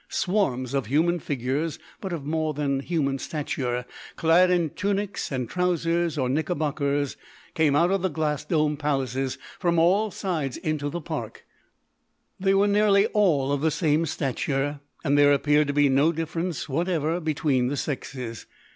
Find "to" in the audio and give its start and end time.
15.67-15.73